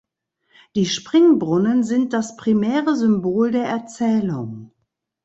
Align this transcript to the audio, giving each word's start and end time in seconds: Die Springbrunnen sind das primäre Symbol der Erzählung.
Die 0.75 0.87
Springbrunnen 0.87 1.83
sind 1.83 2.13
das 2.13 2.35
primäre 2.35 2.95
Symbol 2.95 3.51
der 3.51 3.65
Erzählung. 3.65 4.71